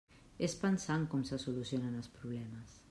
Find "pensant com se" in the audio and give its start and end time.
0.61-1.41